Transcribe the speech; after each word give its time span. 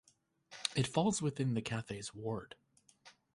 It 0.75 0.87
falls 0.87 1.21
within 1.21 1.53
the 1.53 1.61
Cathays 1.61 2.11
ward. 2.15 2.55